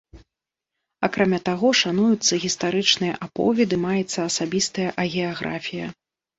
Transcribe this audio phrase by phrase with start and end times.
[1.07, 5.97] Акрамя таго, шануюцца гістарычныя аповеды, маецца асабістая агіяграфія.